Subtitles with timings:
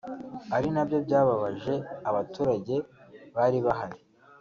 [0.55, 1.73] ari nabyo byababaje
[2.09, 2.75] abaturage
[3.35, 3.97] bari bahari”